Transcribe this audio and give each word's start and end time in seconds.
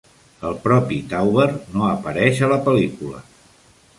El 0.51 0.55
propi 0.63 0.97
Tauber 1.11 1.45
no 1.75 1.85
apareix 1.89 2.43
a 2.47 2.51
la 2.55 2.59
pel.lícula. 2.69 3.21